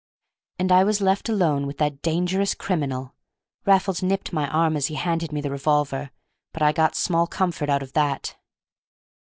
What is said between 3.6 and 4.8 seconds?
Raffles nipped my arm